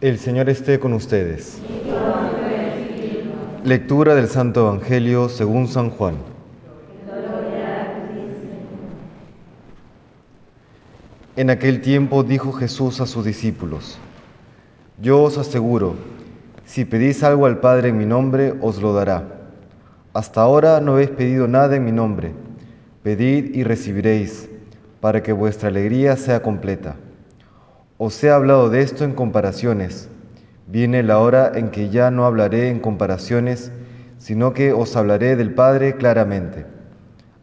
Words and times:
El 0.00 0.18
Señor 0.18 0.48
esté 0.48 0.80
con 0.80 0.94
ustedes. 0.94 1.60
Lectura 3.64 4.14
del 4.14 4.28
Santo 4.28 4.60
Evangelio 4.60 5.28
según 5.28 5.68
San 5.68 5.90
Juan. 5.90 6.14
En 11.36 11.50
aquel 11.50 11.82
tiempo 11.82 12.22
dijo 12.22 12.50
Jesús 12.52 13.02
a 13.02 13.06
sus 13.06 13.26
discípulos, 13.26 13.98
Yo 15.02 15.22
os 15.22 15.36
aseguro, 15.36 15.96
si 16.64 16.86
pedís 16.86 17.22
algo 17.22 17.44
al 17.44 17.60
Padre 17.60 17.90
en 17.90 17.98
mi 17.98 18.06
nombre, 18.06 18.54
os 18.62 18.80
lo 18.80 18.94
dará. 18.94 19.50
Hasta 20.14 20.40
ahora 20.40 20.80
no 20.80 20.92
habéis 20.92 21.10
pedido 21.10 21.46
nada 21.46 21.76
en 21.76 21.84
mi 21.84 21.92
nombre. 21.92 22.32
Pedid 23.02 23.54
y 23.54 23.64
recibiréis, 23.64 24.48
para 25.02 25.22
que 25.22 25.34
vuestra 25.34 25.68
alegría 25.68 26.16
sea 26.16 26.40
completa. 26.40 26.96
Os 28.02 28.24
he 28.24 28.30
hablado 28.30 28.70
de 28.70 28.80
esto 28.80 29.04
en 29.04 29.12
comparaciones. 29.12 30.08
Viene 30.66 31.02
la 31.02 31.18
hora 31.18 31.52
en 31.54 31.68
que 31.68 31.90
ya 31.90 32.10
no 32.10 32.24
hablaré 32.24 32.70
en 32.70 32.80
comparaciones, 32.80 33.70
sino 34.16 34.54
que 34.54 34.72
os 34.72 34.96
hablaré 34.96 35.36
del 35.36 35.52
Padre 35.52 35.96
claramente. 35.96 36.64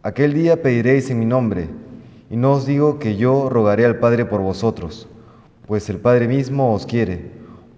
Aquel 0.02 0.34
día 0.34 0.64
pediréis 0.64 1.12
en 1.12 1.20
mi 1.20 1.28
nombre, 1.28 1.70
y 2.32 2.38
no 2.38 2.54
os 2.54 2.66
digo 2.66 2.98
que 2.98 3.18
yo 3.18 3.50
rogaré 3.50 3.86
al 3.86 4.00
Padre 4.00 4.26
por 4.26 4.42
vosotros, 4.42 5.08
pues 5.68 5.92
el 5.92 6.00
Padre 6.00 6.28
mismo 6.28 6.74
os 6.74 6.88
quiere, 6.88 7.30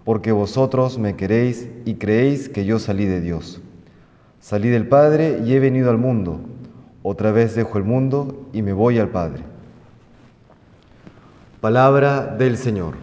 porque 0.04 0.32
vosotros 0.32 0.98
me 0.98 1.16
queréis 1.16 1.68
y 1.84 1.96
creéis 1.96 2.48
que 2.48 2.64
yo 2.64 2.78
salí 2.78 3.04
de 3.04 3.20
Dios. 3.20 3.60
Salí 4.38 4.70
del 4.70 4.88
Padre 4.88 5.42
y 5.44 5.52
he 5.52 5.60
venido 5.60 5.90
al 5.90 5.98
mundo. 5.98 6.40
Otra 7.02 7.30
vez 7.30 7.54
dejo 7.54 7.76
el 7.76 7.84
mundo 7.84 8.48
y 8.54 8.62
me 8.62 8.72
voy 8.72 8.98
al 8.98 9.10
Padre. 9.10 9.42
Palabra 11.60 12.24
del 12.38 12.56
Señor. 12.56 12.94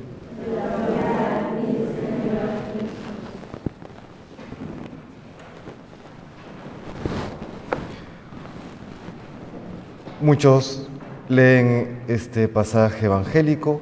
Muchos 10.22 10.90
leen 11.30 12.00
este 12.08 12.48
pasaje 12.48 13.06
evangélico. 13.06 13.80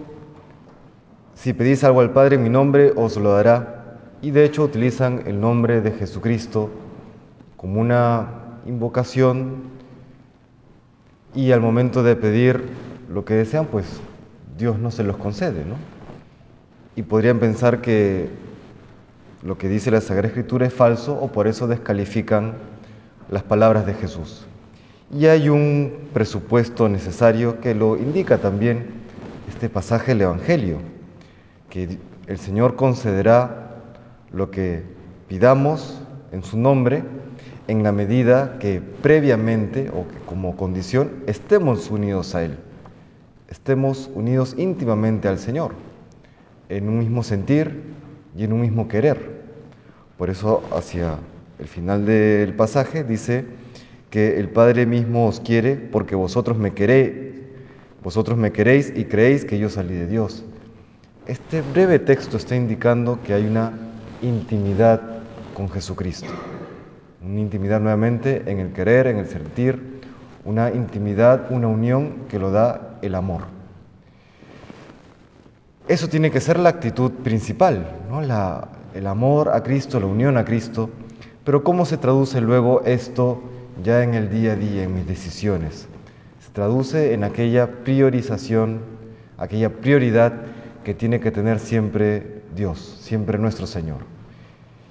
Si 1.36 1.53
pedís 1.53 1.86
algo 1.86 2.02
al 2.02 2.12
Padre 2.12 2.36
en 2.36 2.44
mi 2.44 2.50
nombre, 2.50 2.92
os 2.98 3.16
lo 3.16 3.31
dará. 3.31 4.00
Y 4.22 4.31
de 4.31 4.44
hecho 4.44 4.66
utilizan 4.66 5.23
el 5.26 5.40
nombre 5.40 5.80
de 5.80 5.92
Jesucristo 5.92 6.70
como 7.56 7.80
una 7.80 8.59
invocación 8.66 9.64
y 11.34 11.53
al 11.53 11.62
momento 11.62 12.03
de 12.03 12.18
pedir 12.18 12.62
lo 13.09 13.23
que 13.23 13.36
desean, 13.36 13.68
pues 13.68 14.02
Dios 14.58 14.80
no 14.80 14.89
se 14.89 15.03
los 15.03 15.17
concede, 15.17 15.66
¿no? 15.66 15.75
Y 16.95 17.03
podrían 17.03 17.39
pensar 17.39 17.81
que 17.81 18.30
lo 19.44 19.58
que 19.58 19.67
dice 19.67 19.92
la 19.92 20.00
Sagrada 20.00 20.30
Escritura 20.30 20.66
es 20.66 20.73
falso 20.73 21.14
o 21.14 21.31
por 21.31 21.47
eso 21.47 21.67
descalifican 21.67 22.53
las 23.30 23.44
palabras 23.44 23.86
de 23.86 23.94
Jesús. 23.94 24.45
Y 25.14 25.25
hay 25.25 25.50
un 25.50 26.08
presupuesto 26.14 26.88
necesario 26.88 27.59
que 27.59 27.75
lo 27.75 27.97
indica 27.97 28.38
también 28.38 28.88
este 29.50 29.67
pasaje 29.67 30.14
del 30.14 30.22
Evangelio, 30.22 30.80
que 31.69 32.00
el 32.28 32.38
Señor 32.40 32.75
concederá 32.75 33.75
lo 34.31 34.52
que 34.52 34.84
pidamos 35.28 36.02
en 36.31 36.44
su 36.44 36.58
nombre 36.58 37.03
en 37.67 37.84
la 37.84 37.92
medida 37.92 38.58
que 38.59 38.81
previamente 39.02 39.90
o 39.90 40.08
que 40.08 40.17
como 40.25 40.56
condición 40.56 41.23
estemos 41.28 41.90
unidos 41.92 42.36
a 42.36 42.44
Él 42.44 42.58
estemos 43.48 44.10
unidos 44.14 44.56
íntimamente 44.58 45.28
al 45.28 45.40
Señor, 45.40 45.74
en 46.70 46.90
un 46.90 47.00
mismo 47.00 47.24
sentir 47.24 47.82
y 48.38 48.44
en 48.44 48.54
un 48.54 48.62
mismo 48.62 48.88
querer. 48.88 49.44
Por 50.18 50.30
eso 50.30 50.64
hacia 50.72 51.18
el 51.60 51.68
final 51.68 52.06
del 52.06 52.54
pasaje 52.54 53.04
dice 53.04 53.46
que 54.10 54.40
el 54.40 54.50
Padre 54.50 54.86
mismo 54.86 55.28
os 55.28 55.40
quiere 55.40 55.75
porque 55.75 56.16
vosotros 56.16 56.58
me 56.58 56.74
queréis, 56.74 57.12
vosotros 58.03 58.38
me 58.38 58.52
queréis 58.52 58.94
y 58.96 59.06
creéis 59.06 59.46
que 59.46 59.59
yo 59.59 59.69
salí 59.69 59.94
de 59.94 60.08
Dios. 60.08 60.46
Este 61.28 61.62
breve 61.62 62.00
texto 62.00 62.38
está 62.38 62.56
indicando 62.56 63.19
que 63.24 63.34
hay 63.34 63.46
una 63.46 63.74
intimidad 64.22 65.02
con 65.53 65.69
Jesucristo, 65.69 66.30
una 67.22 67.40
intimidad 67.40 67.81
nuevamente 67.81 68.44
en 68.46 68.59
el 68.59 68.74
querer, 68.74 69.08
en 69.08 69.18
el 69.18 69.28
sentir, 69.28 70.02
una 70.44 70.72
intimidad, 70.72 71.52
una 71.52 71.68
unión 71.68 72.25
que 72.30 72.38
lo 72.38 72.52
da 72.52 72.94
el 73.01 73.16
amor. 73.16 73.44
Eso 75.88 76.09
tiene 76.09 76.31
que 76.31 76.41
ser 76.41 76.57
la 76.59 76.69
actitud 76.69 77.11
principal, 77.11 77.88
¿no? 78.09 78.22
el 78.22 79.07
amor 79.07 79.50
a 79.50 79.61
Cristo, 79.61 80.00
la 80.00 80.07
unión 80.07 80.35
a 80.38 80.45
Cristo. 80.45 80.89
Pero 81.44 81.63
¿cómo 81.63 81.85
se 81.85 81.97
traduce 81.97 82.41
luego 82.41 82.81
esto 82.85 83.44
ya 83.83 84.01
en 84.03 84.16
el 84.16 84.31
día 84.31 84.53
a 84.53 84.56
día, 84.56 84.83
en 84.83 84.95
mis 84.95 85.06
decisiones? 85.06 85.88
Se 86.39 86.51
traduce 86.51 87.13
en 87.13 87.23
aquella 87.23 87.83
priorización, 87.83 88.81
aquella 89.38 89.69
prioridad 89.69 90.33
que 90.83 90.95
tiene 90.95 91.19
que 91.19 91.31
tener 91.31 91.59
siempre 91.59 92.41
Dios, 92.56 92.97
siempre 93.01 93.38
nuestro 93.38 93.67
Señor. 93.67 94.00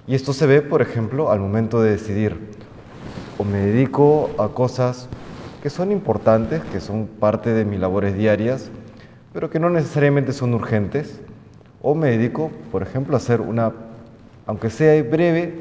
Y 0.07 0.15
esto 0.15 0.33
se 0.33 0.47
ve, 0.47 0.63
por 0.63 0.81
ejemplo, 0.81 1.33
al 1.33 1.41
momento 1.41 1.83
de 1.83 1.91
decidir, 1.91 2.39
o 3.39 3.45
me 3.45 3.59
dedico 3.59 4.31
a 4.39 4.49
cosas 4.49 5.09
que 5.65 5.71
son 5.71 5.93
importantes, 5.93 6.63
que 6.65 6.79
son 6.79 7.07
parte 7.07 7.55
de 7.55 7.65
mis 7.65 7.81
labores 7.81 8.15
diarias, 8.15 8.71
pero 9.33 9.49
que 9.49 9.59
no 9.59 9.71
necesariamente 9.71 10.35
son 10.35 10.53
urgentes. 10.53 11.23
O 11.81 11.95
me 11.95 12.11
dedico, 12.11 12.51
por 12.71 12.83
ejemplo, 12.83 13.15
a 13.15 13.17
hacer 13.17 13.41
una, 13.41 13.73
aunque 14.45 14.69
sea 14.69 15.03
breve, 15.03 15.55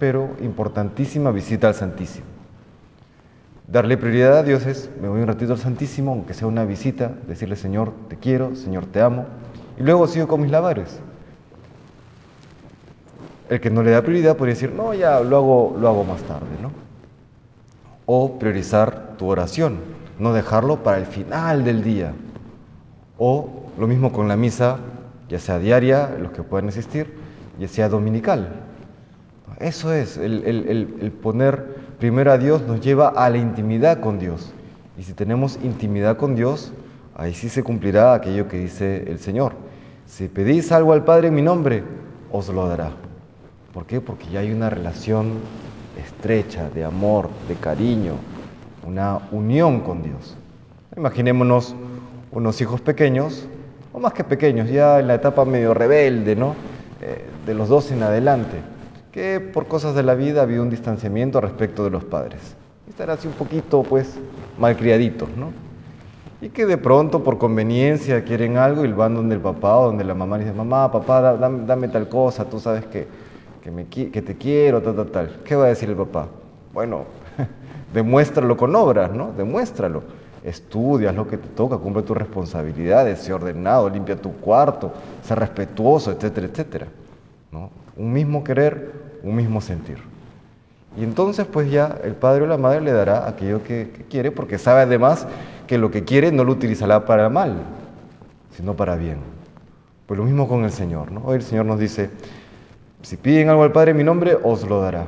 pero 0.00 0.30
importantísima 0.40 1.30
visita 1.30 1.68
al 1.68 1.76
Santísimo. 1.76 2.26
Darle 3.68 3.96
prioridad 3.96 4.38
a 4.38 4.42
Dios 4.42 4.66
es, 4.66 4.90
me 5.00 5.08
voy 5.08 5.20
un 5.20 5.28
ratito 5.28 5.52
al 5.52 5.60
Santísimo, 5.60 6.10
aunque 6.10 6.34
sea 6.34 6.48
una 6.48 6.64
visita, 6.64 7.12
decirle, 7.28 7.54
Señor, 7.54 7.92
te 8.08 8.16
quiero, 8.16 8.56
Señor, 8.56 8.86
te 8.86 9.02
amo, 9.02 9.24
y 9.78 9.84
luego 9.84 10.08
sigo 10.08 10.26
con 10.26 10.42
mis 10.42 10.50
labores. 10.50 10.98
El 13.48 13.60
que 13.60 13.70
no 13.70 13.84
le 13.84 13.92
da 13.92 14.02
prioridad 14.02 14.36
podría 14.36 14.54
decir, 14.54 14.72
no, 14.72 14.94
ya 14.94 15.20
lo 15.20 15.36
hago, 15.36 15.76
lo 15.78 15.88
hago 15.88 16.02
más 16.02 16.20
tarde, 16.22 16.48
¿no? 16.60 16.72
O 18.06 18.38
priorizar 18.38 19.16
tu 19.16 19.28
oración, 19.28 19.78
no 20.18 20.32
dejarlo 20.32 20.82
para 20.82 20.98
el 20.98 21.06
final 21.06 21.64
del 21.64 21.82
día. 21.82 22.12
O 23.18 23.64
lo 23.78 23.86
mismo 23.86 24.12
con 24.12 24.28
la 24.28 24.36
misa, 24.36 24.78
ya 25.28 25.38
sea 25.38 25.58
diaria, 25.58 26.10
los 26.20 26.32
que 26.32 26.42
puedan 26.42 26.68
asistir, 26.68 27.14
ya 27.58 27.68
sea 27.68 27.88
dominical. 27.88 28.48
Eso 29.58 29.92
es, 29.92 30.16
el, 30.16 31.12
poner 31.22 31.76
primero 31.98 32.32
a 32.32 32.38
Dios 32.38 32.62
nos 32.62 32.80
lleva 32.80 33.08
a 33.08 33.30
la 33.30 33.38
intimidad 33.38 34.00
con 34.00 34.18
Dios. 34.18 34.52
Y 34.98 35.02
si 35.02 35.12
tenemos 35.12 35.58
intimidad 35.62 36.16
con 36.16 36.34
Dios, 36.34 36.72
ahí 37.14 37.34
sí 37.34 37.48
se 37.48 37.62
cumplirá 37.62 38.14
aquello 38.14 38.48
que 38.48 38.58
dice 38.58 39.04
el 39.08 39.18
Señor. 39.18 39.52
Si 40.06 40.28
pedís 40.28 40.70
algo 40.72 40.92
al 40.92 41.04
Padre 41.04 41.28
en 41.28 41.34
mi 41.34 41.42
nombre, 41.42 41.82
os 42.30 42.48
lo 42.48 42.68
dará. 42.68 42.90
¿Por 43.72 43.86
qué? 43.86 44.00
Porque 44.00 44.28
ya 44.30 44.40
hay 44.40 44.52
una 44.52 44.70
relación 44.70 45.38
estrecha, 45.98 46.68
de 46.70 46.84
amor, 46.84 47.28
de 47.48 47.54
cariño, 47.54 48.14
una 48.86 49.20
unión 49.32 49.80
con 49.80 50.02
Dios. 50.02 50.36
Imaginémonos 50.96 51.74
unos 52.30 52.60
hijos 52.60 52.80
pequeños, 52.80 53.46
o 53.92 54.00
más 54.00 54.12
que 54.12 54.24
pequeños, 54.24 54.68
ya 54.68 55.00
en 55.00 55.06
la 55.06 55.14
etapa 55.14 55.44
medio 55.44 55.72
rebelde, 55.74 56.36
¿no? 56.36 56.54
Eh, 57.00 57.24
de 57.46 57.54
los 57.54 57.68
dos 57.68 57.90
en 57.90 58.02
adelante, 58.02 58.56
que 59.12 59.40
por 59.40 59.66
cosas 59.66 59.94
de 59.94 60.02
la 60.02 60.14
vida 60.14 60.40
ha 60.40 60.42
habido 60.44 60.62
un 60.62 60.70
distanciamiento 60.70 61.40
respecto 61.40 61.84
de 61.84 61.90
los 61.90 62.04
padres. 62.04 62.56
Están 62.88 63.10
así 63.10 63.28
un 63.28 63.34
poquito, 63.34 63.82
pues, 63.82 64.18
malcriaditos, 64.58 65.28
¿no? 65.36 65.52
Y 66.40 66.50
que 66.50 66.66
de 66.66 66.76
pronto, 66.76 67.22
por 67.22 67.38
conveniencia, 67.38 68.24
quieren 68.24 68.56
algo 68.58 68.84
y 68.84 68.92
van 68.92 69.14
donde 69.14 69.36
el 69.36 69.40
papá 69.40 69.78
o 69.78 69.86
donde 69.86 70.04
la 70.04 70.14
mamá 70.14 70.36
le 70.36 70.44
dice, 70.44 70.56
mamá, 70.56 70.90
papá, 70.90 71.36
dame 71.36 71.88
tal 71.88 72.08
cosa, 72.08 72.44
tú 72.44 72.60
sabes 72.60 72.84
que 72.86 73.06
que, 73.64 74.22
te 74.22 74.36
quiero, 74.36 74.82
tal, 74.82 74.94
tal, 74.94 75.06
tal. 75.06 75.40
¿Qué 75.42 75.56
va 75.56 75.64
a 75.64 75.68
decir 75.68 75.88
el 75.88 75.96
papá? 75.96 76.28
Bueno, 76.72 77.04
demuéstralo 77.94 78.56
con 78.56 78.76
obras, 78.76 79.12
¿no? 79.12 79.32
Demuéstralo. 79.32 80.02
Estudias 80.44 81.14
lo 81.14 81.26
que 81.26 81.38
te 81.38 81.48
toca, 81.48 81.78
cumple 81.78 82.02
tus 82.02 82.16
responsabilidades, 82.16 83.20
sé 83.20 83.32
ordenado, 83.32 83.88
limpia 83.88 84.16
tu 84.16 84.32
cuarto, 84.34 84.92
sé 85.22 85.34
respetuoso, 85.34 86.10
etcétera, 86.12 86.46
etcétera. 86.46 86.86
¿no? 87.50 87.70
Un 87.96 88.12
mismo 88.12 88.44
querer, 88.44 88.92
un 89.22 89.34
mismo 89.34 89.62
sentir. 89.62 89.96
Y 90.98 91.02
entonces 91.02 91.46
pues 91.46 91.70
ya 91.70 91.98
el 92.04 92.14
padre 92.14 92.44
o 92.44 92.46
la 92.46 92.58
madre 92.58 92.82
le 92.82 92.92
dará 92.92 93.26
aquello 93.26 93.64
que, 93.64 93.90
que, 93.96 94.04
quiere 94.04 94.30
porque 94.30 94.58
sabe 94.58 94.82
además 94.82 95.26
que 95.66 95.78
lo 95.78 95.90
que 95.90 96.04
quiere 96.04 96.30
no 96.30 96.44
lo 96.44 96.52
utilizará 96.52 97.06
para 97.06 97.30
mal, 97.30 97.62
sino 98.54 98.74
para 98.74 98.96
bien. 98.96 99.16
Pues 100.06 100.18
lo 100.18 100.24
mismo 100.26 100.46
con 100.46 100.64
el 100.64 100.70
Señor. 100.70 101.10
¿no? 101.10 101.22
Hoy 101.24 101.36
el 101.36 101.42
Señor 101.42 101.64
nos 101.64 101.80
dice, 101.80 102.10
si 103.04 103.18
piden 103.18 103.50
algo 103.50 103.62
al 103.64 103.72
Padre 103.72 103.90
en 103.90 103.98
mi 103.98 104.04
nombre, 104.04 104.36
os 104.42 104.66
lo 104.66 104.80
dará. 104.80 105.06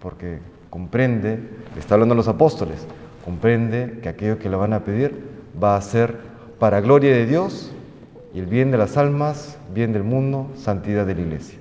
Porque 0.00 0.38
comprende, 0.68 1.38
está 1.78 1.94
hablando 1.94 2.14
los 2.14 2.28
apóstoles, 2.28 2.86
comprende 3.24 4.00
que 4.02 4.10
aquello 4.10 4.38
que 4.38 4.50
le 4.50 4.56
van 4.56 4.74
a 4.74 4.84
pedir 4.84 5.14
va 5.62 5.76
a 5.76 5.80
ser 5.80 6.14
para 6.58 6.82
gloria 6.82 7.14
de 7.14 7.24
Dios 7.24 7.72
y 8.34 8.38
el 8.40 8.46
bien 8.46 8.70
de 8.70 8.76
las 8.76 8.98
almas, 8.98 9.58
bien 9.74 9.94
del 9.94 10.02
mundo, 10.02 10.50
santidad 10.56 11.06
de 11.06 11.14
la 11.14 11.22
iglesia. 11.22 11.58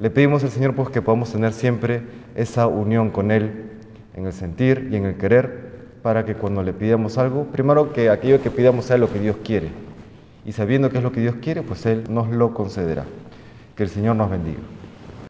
Le 0.00 0.10
pedimos 0.10 0.44
al 0.44 0.50
Señor 0.50 0.74
pues 0.74 0.90
que 0.90 1.00
podamos 1.00 1.32
tener 1.32 1.54
siempre 1.54 2.02
esa 2.34 2.66
unión 2.66 3.08
con 3.10 3.30
Él 3.30 3.70
en 4.14 4.26
el 4.26 4.34
sentir 4.34 4.88
y 4.92 4.96
en 4.96 5.06
el 5.06 5.16
querer, 5.16 5.70
para 6.02 6.26
que 6.26 6.34
cuando 6.34 6.62
le 6.62 6.74
pidamos 6.74 7.16
algo, 7.16 7.44
primero 7.44 7.94
que 7.94 8.10
aquello 8.10 8.42
que 8.42 8.50
pidamos 8.50 8.84
sea 8.84 8.98
lo 8.98 9.10
que 9.10 9.18
Dios 9.18 9.36
quiere, 9.42 9.68
y 10.44 10.52
sabiendo 10.52 10.90
que 10.90 10.98
es 10.98 11.02
lo 11.02 11.12
que 11.12 11.20
Dios 11.20 11.36
quiere, 11.40 11.62
pues 11.62 11.86
Él 11.86 12.04
nos 12.10 12.28
lo 12.28 12.52
concederá. 12.52 13.04
Que 13.76 13.84
el 13.84 13.88
Señor 13.88 14.16
nos 14.16 14.30
bendiga. 14.30 14.60